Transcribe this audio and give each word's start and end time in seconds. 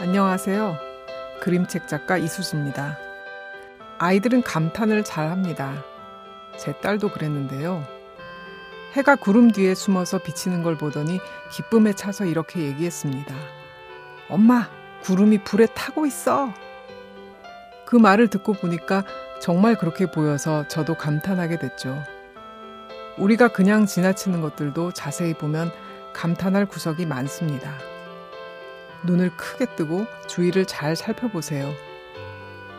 안녕하세요. 0.00 0.78
그림책 1.42 1.86
작가 1.86 2.16
이수지입니다. 2.16 2.96
아이들은 3.98 4.40
감탄을 4.40 5.04
잘 5.04 5.28
합니다. 5.28 5.74
제 6.56 6.72
딸도 6.72 7.10
그랬는데요. 7.10 7.84
해가 8.94 9.16
구름 9.16 9.50
뒤에 9.50 9.74
숨어서 9.74 10.16
비치는 10.16 10.62
걸 10.62 10.78
보더니 10.78 11.20
기쁨에 11.52 11.92
차서 11.92 12.24
이렇게 12.24 12.60
얘기했습니다. 12.60 13.34
엄마, 14.30 14.70
구름이 15.02 15.44
불에 15.44 15.66
타고 15.66 16.06
있어. 16.06 16.50
그 17.84 17.94
말을 17.94 18.28
듣고 18.28 18.54
보니까 18.54 19.04
정말 19.38 19.76
그렇게 19.76 20.10
보여서 20.10 20.66
저도 20.66 20.94
감탄하게 20.94 21.58
됐죠. 21.58 22.02
우리가 23.18 23.48
그냥 23.48 23.84
지나치는 23.84 24.40
것들도 24.40 24.92
자세히 24.92 25.34
보면 25.34 25.70
감탄할 26.14 26.64
구석이 26.64 27.04
많습니다. 27.04 27.89
눈을 29.04 29.36
크게 29.36 29.66
뜨고 29.76 30.06
주위를 30.28 30.66
잘 30.66 30.96
살펴보세요. 30.96 31.72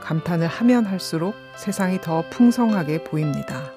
감탄을 0.02 0.48
하면 0.48 0.86
할수록 0.86 1.36
세상이 1.56 2.02
더 2.02 2.28
풍성하게 2.30 3.04
보입니다. 3.04 3.74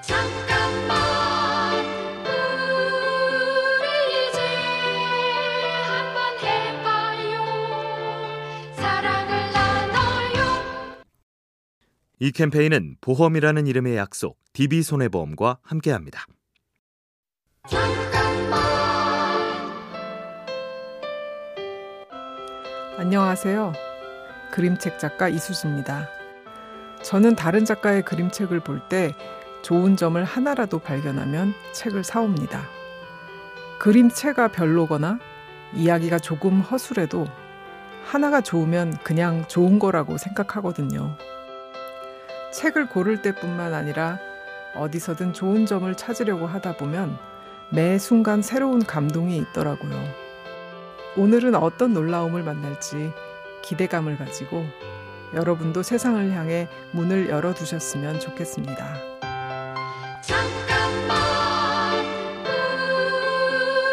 잠깐만 0.00 1.84
우리 3.80 4.28
이제 4.28 4.40
한번 5.84 6.38
해봐요. 6.40 7.44
사랑을 8.76 9.52
나눠요. 9.52 11.04
이 12.20 12.30
캠페인은 12.30 12.96
보험이라는 13.00 13.66
이름의 13.66 13.96
약속 13.96 14.38
DB손해보험과 14.52 15.58
함께합니다. 15.62 16.24
안녕하세요. 22.98 23.74
그림책 24.52 24.98
작가 24.98 25.28
이수지입니다. 25.28 26.08
저는 27.02 27.36
다른 27.36 27.66
작가의 27.66 28.02
그림책을 28.02 28.60
볼 28.60 28.80
때 28.88 29.14
좋은 29.60 29.96
점을 29.96 30.22
하나라도 30.24 30.78
발견하면 30.78 31.52
책을 31.72 32.04
사옵니다. 32.04 32.62
그림체가 33.78 34.48
별로거나 34.48 35.18
이야기가 35.74 36.18
조금 36.20 36.60
허술해도 36.62 37.26
하나가 38.06 38.40
좋으면 38.40 38.96
그냥 39.02 39.46
좋은 39.46 39.78
거라고 39.78 40.16
생각하거든요. 40.16 41.16
책을 42.52 42.88
고를 42.88 43.20
때뿐만 43.20 43.74
아니라 43.74 44.18
어디서든 44.74 45.34
좋은 45.34 45.66
점을 45.66 45.94
찾으려고 45.94 46.46
하다 46.46 46.76
보면 46.78 47.18
매 47.68 47.98
순간 47.98 48.40
새로운 48.40 48.82
감동이 48.84 49.36
있더라고요. 49.36 50.25
오늘은 51.16 51.54
어떤 51.54 51.94
놀라움을 51.94 52.42
만날지 52.42 53.10
기대감을 53.62 54.18
가지고 54.18 54.66
여러분도 55.34 55.82
세상을 55.82 56.30
향해 56.32 56.68
문을 56.92 57.30
열어두셨으면 57.30 58.20
좋겠습니다. 58.20 58.94
잠깐만 60.22 62.04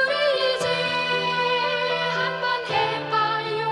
우리 0.06 0.56
이제 0.56 0.68
한번 2.12 2.66
해봐요. 2.70 3.72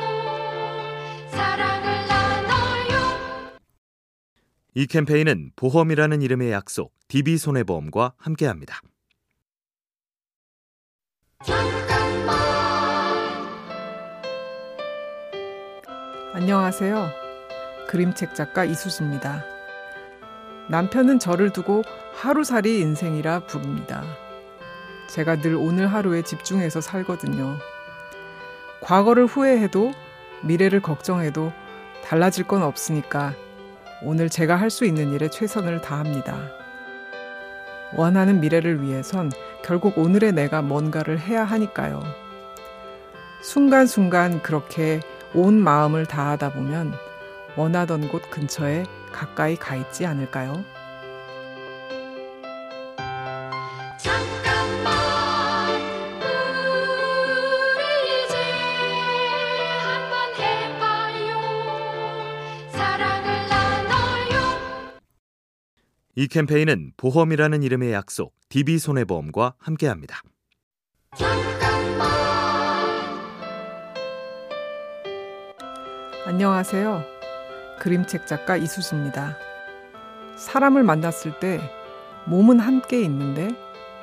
사랑을 1.30 2.08
나눠요. 2.08 3.60
이 4.76 4.88
캠페인은 4.88 5.52
보험이라는 5.58 6.22
이름의 6.22 6.52
약속 6.52 6.94
DB손해보험과 7.10 8.14
함께합니다. 8.18 8.80
안녕하세요. 16.34 17.10
그림책 17.90 18.36
작가 18.36 18.64
이수지입니다. 18.64 19.44
남편은 20.70 21.20
저를 21.20 21.50
두고 21.50 21.84
하루살이 22.14 22.80
인생이라 22.80 23.42
부릅니다. 23.48 24.02
제가 25.10 25.42
늘 25.42 25.56
오늘 25.56 25.88
하루에 25.88 26.22
집중해서 26.22 26.80
살거든요. 26.80 27.58
과거를 28.80 29.26
후회해도 29.26 29.92
미래를 30.44 30.82
걱정해도 30.82 31.52
달라질 32.06 32.48
건 32.48 32.64
없으니까 32.64 33.34
오늘 34.02 34.30
제가 34.30 34.56
할 34.56 34.70
수 34.70 34.86
있는 34.86 35.12
일에 35.12 35.30
최선을 35.30 35.82
다합니다. 35.82 36.50
원하는 37.94 38.40
미래를 38.40 38.82
위해선 38.82 39.34
결국 39.66 39.98
오늘의 39.98 40.32
내가 40.32 40.62
뭔가를 40.62 41.20
해야 41.20 41.44
하니까요. 41.44 42.02
순간순간 43.42 44.42
그렇게 44.42 45.02
온 45.34 45.62
마음을 45.62 46.06
다하다 46.06 46.54
보면 46.54 46.94
원하던 47.56 48.10
곳 48.10 48.30
근처에 48.30 48.86
가까이 49.12 49.56
가 49.56 49.76
있지 49.76 50.06
않을까요? 50.06 50.64
이 66.14 66.28
캠페인은 66.28 66.92
보험이라는 66.98 67.64
이름의 67.64 67.94
약속 67.94 68.36
DB손해보험과 68.50 69.56
함께합니다. 69.58 70.22
안녕하세요. 76.24 77.04
그림책 77.80 78.28
작가 78.28 78.56
이수지입니다. 78.56 79.38
사람을 80.36 80.84
만났을 80.84 81.40
때 81.40 81.60
몸은 82.26 82.60
함께 82.60 83.02
있는데 83.02 83.50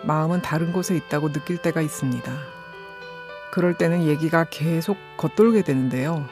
마음은 0.03 0.43
다른 0.43 0.73
곳에 0.73 0.97
있다고 0.97 1.31
느낄 1.31 1.59
때가 1.59 1.81
있습니다. 1.81 2.33
그럴 3.53 3.78
때는 3.78 4.03
얘기가 4.09 4.47
계속 4.51 4.97
겉돌게 5.17 5.62
되는데요. 5.62 6.27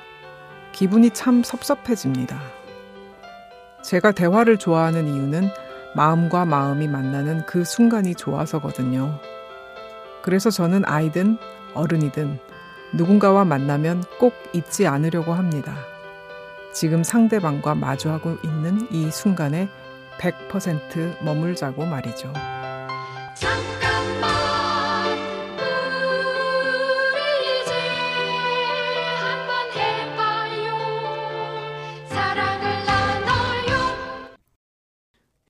기분이 0.73 1.11
참 1.11 1.45
섭섭해집니다. 1.45 2.37
제가 3.85 4.11
대화를 4.11 4.59
좋아하는 4.59 5.07
이유는 5.07 5.49
마음과 5.95 6.47
마음이 6.47 6.89
만나는 6.89 7.47
그 7.47 7.63
순간이 7.63 8.17
좋아서거든요. 8.17 9.21
그래서 10.23 10.51
저는 10.51 10.83
아이든 10.85 11.39
어른이든 11.75 12.41
누군가와 12.97 13.45
만나면 13.45 14.05
꼭 14.19 14.34
잊지 14.55 14.87
않으려고 14.87 15.34
합니다. 15.34 15.77
지금 16.73 17.03
상대방과 17.03 17.75
마주하고 17.75 18.39
있는 18.43 18.89
이 18.91 19.11
순간에 19.11 19.69
100% 20.19 21.23
머물자고 21.23 21.84
말이죠. 21.84 22.33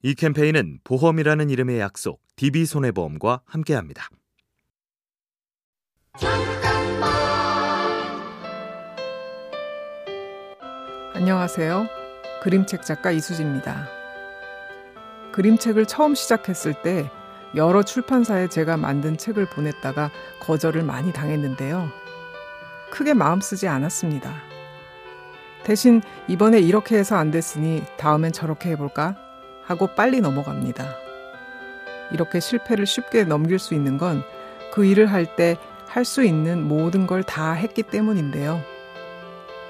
이 0.03 0.15
캠페인은 0.15 0.79
보험이라는 0.85 1.51
이름의 1.51 1.81
약속 1.81 2.21
DB손해보험과 2.37 3.41
함께합니다. 3.45 4.09
안녕하세요. 11.17 11.87
그림책 12.43 12.83
작가 12.83 13.11
이수지입니다. 13.11 13.89
그림책을 15.33 15.87
처음 15.87 16.15
시작했을 16.15 16.75
때 16.83 17.11
여러 17.55 17.83
출판사에 17.83 18.49
제가 18.49 18.77
만든 18.77 19.17
책을 19.17 19.47
보냈다가 19.47 20.11
거절을 20.41 20.83
많이 20.83 21.15
당했는데요. 21.15 21.89
크게 22.91 23.15
마음 23.15 23.41
쓰지 23.41 23.67
않았습니다. 23.67 24.31
대신 25.65 26.03
이번에 26.29 26.61
이렇게 26.61 26.99
해서 26.99 27.17
안 27.17 27.31
됐으니 27.31 27.83
다음엔 27.97 28.33
저렇게 28.33 28.69
해볼까? 28.73 29.17
하고 29.65 29.87
빨리 29.87 30.21
넘어갑니다. 30.21 30.87
이렇게 32.13 32.41
실패를 32.41 32.85
쉽게 32.85 33.25
넘길 33.25 33.59
수 33.59 33.73
있는 33.73 33.97
건 33.97 34.23
그 34.71 34.85
일을 34.85 35.11
할 35.11 35.25
때 35.37 35.57
할 35.89 36.05
수 36.05 36.23
있는 36.23 36.63
모든 36.63 37.07
걸 37.07 37.23
다 37.23 37.53
했기 37.53 37.83
때문인데요. 37.83 38.61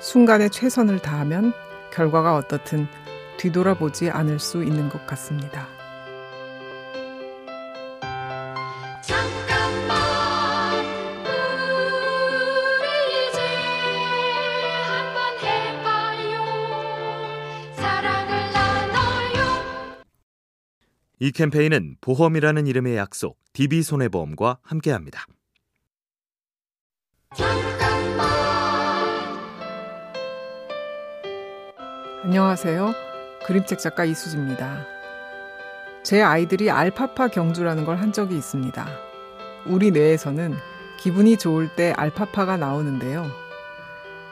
순간에 0.00 0.48
최선을 0.48 1.00
다하면 1.00 1.52
결과가 1.92 2.36
어떻든 2.36 2.86
뒤돌아보지 3.38 4.10
않을 4.10 4.38
수 4.38 4.62
있는 4.62 4.88
것 4.88 5.06
같습니다. 5.06 5.68
이 21.18 21.32
캠페인은 21.32 21.96
보험이라는 22.02 22.66
이름의 22.66 22.96
약속 22.96 23.38
DB손해보험과 23.54 24.58
함께합니다. 24.62 25.24
안녕하세요. 32.26 32.92
그림책 33.46 33.78
작가 33.78 34.04
이수지입니다. 34.04 34.84
제 36.02 36.22
아이들이 36.22 36.72
알파파 36.72 37.28
경주라는 37.28 37.84
걸 37.84 37.98
한 38.00 38.10
적이 38.10 38.36
있습니다. 38.36 38.84
우리 39.66 39.92
뇌에서는 39.92 40.56
기분이 40.98 41.36
좋을 41.36 41.68
때 41.76 41.92
알파파가 41.96 42.56
나오는데요. 42.56 43.26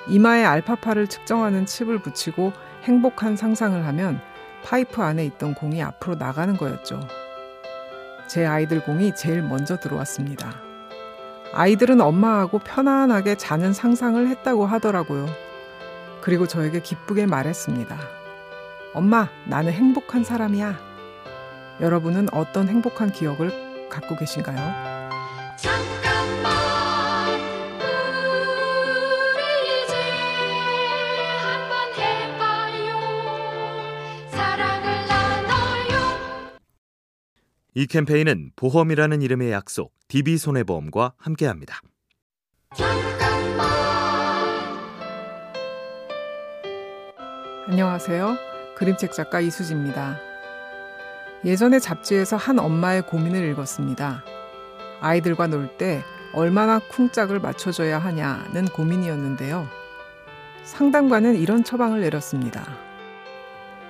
이마에 0.08 0.44
알파파를 0.44 1.06
측정하는 1.06 1.66
칩을 1.66 2.00
붙이고 2.02 2.52
행복한 2.82 3.36
상상을 3.36 3.86
하면 3.86 4.20
파이프 4.64 5.00
안에 5.00 5.24
있던 5.26 5.54
공이 5.54 5.80
앞으로 5.80 6.16
나가는 6.16 6.56
거였죠. 6.56 6.98
제 8.26 8.44
아이들 8.44 8.82
공이 8.82 9.14
제일 9.14 9.40
먼저 9.40 9.76
들어왔습니다. 9.76 10.52
아이들은 11.52 12.00
엄마하고 12.00 12.58
편안하게 12.58 13.36
자는 13.36 13.72
상상을 13.72 14.26
했다고 14.26 14.66
하더라고요. 14.66 15.43
그리고 16.24 16.46
저에게 16.46 16.80
기쁘게 16.80 17.26
말했습니다. 17.26 17.98
엄마, 18.94 19.28
나는 19.46 19.72
행복한 19.72 20.24
사람이야. 20.24 20.80
여러분은 21.82 22.32
어떤 22.32 22.66
행복한 22.66 23.12
기억을 23.12 23.88
갖고 23.90 24.16
계신가요? 24.16 24.56
잠깐만 25.58 27.40
우리 29.34 29.84
이제 29.84 29.94
한번 31.42 31.92
해봐요 31.98 32.88
사랑을 34.30 35.06
나눠요 35.06 36.58
이 37.74 37.86
캠페인은 37.86 38.52
보험이라는 38.56 39.20
이름의 39.20 39.50
약속 39.50 39.92
DB손해보험과 40.08 41.12
함께합니다. 41.18 41.82
안녕하세요. 47.66 48.36
그림책 48.76 49.12
작가 49.12 49.40
이수지입니다. 49.40 50.18
예전에 51.46 51.78
잡지에서 51.78 52.36
한 52.36 52.58
엄마의 52.58 53.00
고민을 53.06 53.42
읽었습니다. 53.50 54.22
아이들과 55.00 55.46
놀 55.46 55.68
때 55.78 56.02
얼마나 56.34 56.78
쿵짝을 56.78 57.40
맞춰줘야 57.40 57.98
하냐는 57.98 58.66
고민이었는데요. 58.66 59.66
상담관은 60.64 61.36
이런 61.36 61.64
처방을 61.64 62.02
내렸습니다. 62.02 62.66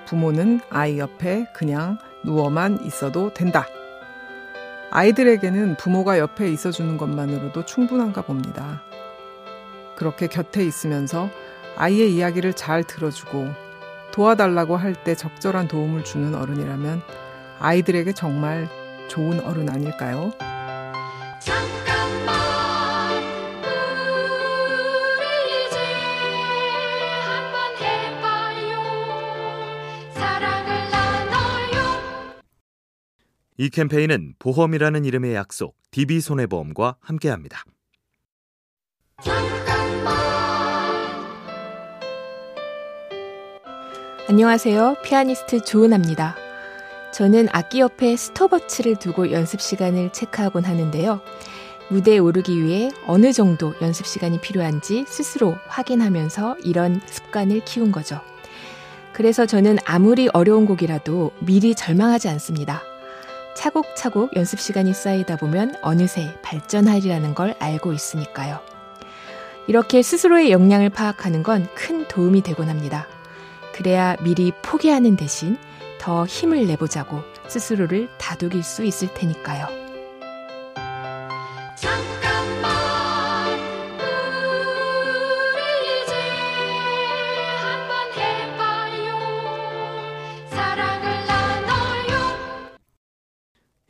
부모는 0.05 0.61
아이 0.69 0.97
옆에 0.97 1.47
그냥 1.53 1.97
누워만 2.23 2.79
있어도 2.85 3.33
된다. 3.33 3.67
아이들에게는 4.91 5.75
부모가 5.75 6.17
옆에 6.19 6.49
있어주는 6.49 6.95
것만으로도 6.97 7.65
충분한가 7.65 8.21
봅니다. 8.21 8.83
그렇게 9.97 10.27
곁에 10.27 10.63
있으면서 10.63 11.29
아이의 11.75 12.13
이야기를 12.15 12.53
잘 12.53 12.85
들어주고 12.85 13.64
도와달라고 14.15 14.77
할 14.77 14.93
때 15.03 15.13
적절한 15.13 15.67
도움을 15.67 16.05
주는 16.05 16.33
어른이라면 16.33 17.01
아이들에게 17.59 18.13
정말 18.13 18.69
좋은 19.09 19.41
어른 19.41 19.69
아닐까요? 19.69 20.31
이 33.57 33.69
캠페인은 33.69 34.35
보험이라는 34.39 35.05
이름의 35.05 35.33
약속 35.33 35.77
DB손해보험과 35.91 36.97
함께합니다. 36.99 37.63
안녕하세요. 44.27 44.95
피아니스트 45.03 45.63
조은아입니다. 45.65 46.35
저는 47.13 47.47
악기 47.51 47.79
옆에 47.79 48.15
스톱워치를 48.15 48.95
두고 48.95 49.31
연습 49.31 49.61
시간을 49.61 50.11
체크하곤 50.13 50.63
하는데요. 50.65 51.21
무대에 51.89 52.17
오르기 52.17 52.59
위해 52.63 52.89
어느 53.05 53.31
정도 53.31 53.75
연습 53.81 54.07
시간이 54.07 54.41
필요한지 54.41 55.05
스스로 55.07 55.55
확인하면서 55.67 56.57
이런 56.63 57.01
습관을 57.05 57.63
키운 57.65 57.91
거죠. 57.91 58.19
그래서 59.13 59.45
저는 59.45 59.77
아무리 59.85 60.27
어려운 60.33 60.65
곡이라도 60.65 61.31
미리 61.39 61.75
절망하지 61.75 62.27
않습니다. 62.29 62.81
차곡차곡 63.55 64.35
연습 64.35 64.59
시간이 64.59 64.95
쌓이다 64.95 65.35
보면 65.35 65.75
어느새 65.83 66.33
발전하리라는 66.41 67.35
걸 67.35 67.53
알고 67.59 67.93
있으니까요. 67.93 68.59
이렇게 69.67 70.01
스스로의 70.01 70.51
역량을 70.51 70.89
파악하는 70.89 71.43
건 71.43 71.67
큰 71.75 72.07
도움이 72.07 72.41
되곤 72.41 72.69
합니다. 72.69 73.07
그래야 73.75 74.15
미리 74.23 74.53
포기하는 74.63 75.17
대신 75.17 75.57
더 75.99 76.25
힘을 76.25 76.65
내보자고 76.65 77.19
스스로를 77.49 78.07
다독일 78.17 78.63
수 78.63 78.85
있을 78.85 79.13
테니까요. 79.13 79.67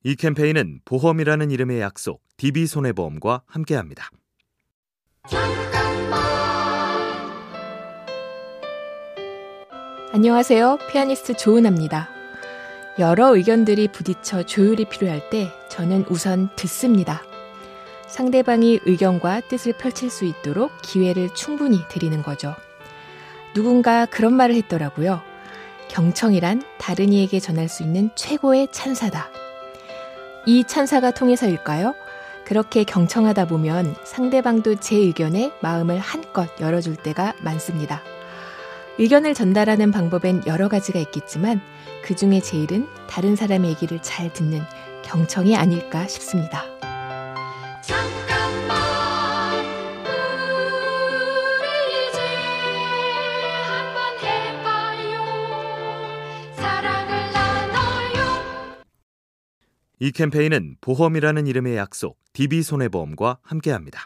이 0.04 0.16
캠페인은 0.16 0.82
보험이라는 0.86 1.52
이름의 1.52 1.82
약속 1.82 2.24
DB손해보험과 2.38 3.44
함께합니다. 3.46 4.10
안녕하세요. 10.16 10.78
피아니스트 10.90 11.36
조은아입니다. 11.36 12.08
여러 13.00 13.36
의견들이 13.36 13.90
부딪혀 13.90 14.44
조율이 14.44 14.86
필요할 14.86 15.30
때 15.30 15.52
저는 15.68 16.06
우선 16.08 16.48
듣습니다. 16.56 17.22
상대방이 18.08 18.80
의견과 18.86 19.42
뜻을 19.50 19.74
펼칠 19.74 20.10
수 20.10 20.24
있도록 20.24 20.72
기회를 20.82 21.34
충분히 21.34 21.86
드리는 21.90 22.24
거죠. 22.24 22.56
누군가 23.54 24.06
그런 24.06 24.34
말을 24.36 24.56
했더라고요. 24.56 25.20
경청이란 25.90 26.64
다른 26.78 27.12
이에게 27.12 27.42
전할 27.42 27.68
수 27.68 27.84
있는 27.84 28.10
최고의 28.16 28.70
찬사다. 28.72 29.28
이 30.46 30.64
찬사가 30.64 31.12
통해서일까요? 31.12 31.94
그렇게 32.46 32.86
경청하다 32.86 33.48
보면 33.48 33.98
상대방도 34.06 34.76
제 34.76 34.96
의견에 34.96 35.52
마음을 35.60 36.00
한껏 36.00 36.48
열어줄 36.62 36.96
때가 36.96 37.34
많습니다. 37.42 38.02
의견을 38.98 39.34
전달하는 39.34 39.92
방법엔 39.92 40.44
여러 40.48 40.70
가지가 40.70 41.00
있겠지만 41.00 41.62
그 42.04 42.16
중에 42.16 42.40
제일은 42.40 42.88
다른 43.10 43.36
사람의 43.36 43.70
얘기를 43.72 44.02
잘 44.02 44.32
듣는 44.32 44.62
경청이 45.04 45.56
아닐까 45.56 46.08
싶습니다. 46.08 46.64
이 60.00 60.12
캠페인은 60.12 60.76
보험이라는 60.82 61.48
이름의 61.48 61.78
약속 61.78 62.20
DB손해보험과 62.34 63.40
함께합니다. 63.42 64.06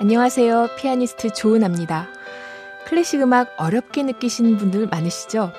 안녕하세요. 0.00 0.70
피아니스트 0.78 1.32
조은아입니다. 1.32 2.08
클래식 2.86 3.20
음악 3.20 3.54
어렵게 3.56 4.02
느끼시는 4.02 4.56
분들 4.56 4.88
많으시죠? 4.88 5.52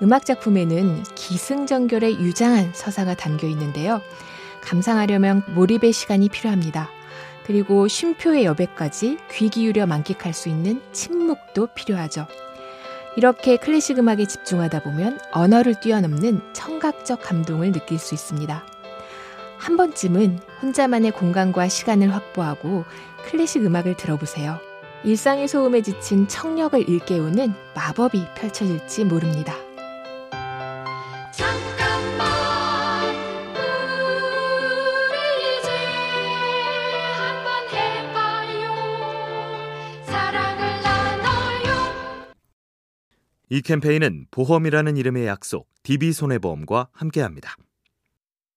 음악 0.00 0.24
작품에는 0.24 1.02
기승전결의 1.14 2.20
유장한 2.20 2.72
서사가 2.72 3.14
담겨 3.14 3.46
있는데요. 3.48 4.00
감상하려면 4.62 5.42
몰입의 5.54 5.92
시간이 5.92 6.30
필요합니다. 6.30 6.88
그리고 7.44 7.88
쉼표의 7.88 8.44
여백까지 8.44 9.18
귀 9.32 9.48
기울여 9.50 9.86
만끽할 9.86 10.32
수 10.32 10.48
있는 10.48 10.80
침묵도 10.92 11.68
필요하죠. 11.74 12.26
이렇게 13.16 13.56
클래식 13.56 13.98
음악에 13.98 14.26
집중하다 14.26 14.82
보면 14.82 15.18
언어를 15.32 15.78
뛰어넘는 15.80 16.40
청각적 16.54 17.20
감동을 17.22 17.72
느낄 17.72 17.98
수 17.98 18.14
있습니다. 18.14 18.64
한 19.58 19.76
번쯤은 19.76 20.38
혼자만의 20.62 21.10
공간과 21.10 21.68
시간을 21.68 22.14
확보하고 22.14 22.84
클래식 23.24 23.64
음악을 23.64 23.96
들어보세요. 23.96 24.58
일상의 25.04 25.46
소음에 25.48 25.82
지친 25.82 26.26
청력을 26.26 26.88
일깨우는 26.88 27.52
마법이 27.74 28.26
펼쳐질지 28.34 29.04
모릅니다. 29.04 29.54
이 43.50 43.62
캠페인은 43.62 44.26
보험이라는 44.30 44.96
이름의 44.98 45.26
약속 45.26 45.68
DB손해보험과 45.82 46.88
함께합니다. 46.92 47.56